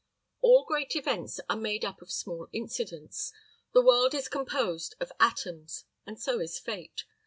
All 0.41 0.65
great 0.65 0.95
events 0.95 1.39
are 1.47 1.55
made 1.55 1.85
up 1.85 2.01
of 2.01 2.11
small 2.11 2.47
incidents. 2.51 3.31
The 3.71 3.83
world 3.83 4.15
is 4.15 4.29
composed 4.29 4.95
of 4.99 5.11
atoms, 5.19 5.85
and 6.07 6.19
so 6.19 6.39
is 6.39 6.57
Fate. 6.57 7.03